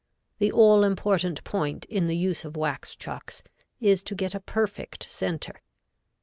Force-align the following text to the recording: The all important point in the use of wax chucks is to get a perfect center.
The 0.39 0.51
all 0.51 0.83
important 0.83 1.43
point 1.43 1.85
in 1.85 2.07
the 2.07 2.17
use 2.17 2.43
of 2.43 2.57
wax 2.57 2.95
chucks 2.95 3.43
is 3.79 4.01
to 4.01 4.15
get 4.15 4.33
a 4.33 4.39
perfect 4.39 5.03
center. 5.03 5.61